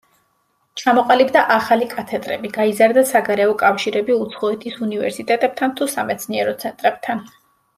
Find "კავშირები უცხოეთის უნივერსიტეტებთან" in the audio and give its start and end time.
3.61-5.77